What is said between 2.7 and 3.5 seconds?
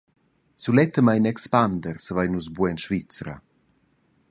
en Svizra.